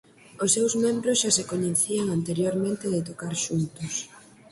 Os 0.43 0.53
seus 0.55 0.73
membros 0.83 1.19
xa 1.21 1.31
se 1.37 1.47
coñecían 1.51 2.07
anteriormente 2.09 2.85
de 2.93 3.05
tocar 3.09 3.33
xuntos. 3.45 3.93